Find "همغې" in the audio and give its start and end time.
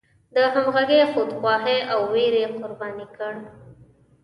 0.53-1.01